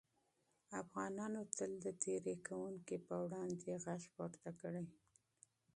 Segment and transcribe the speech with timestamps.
[0.81, 4.83] افغانانو تل د تېري کوونکو پر وړاندې غږ پورته کړی.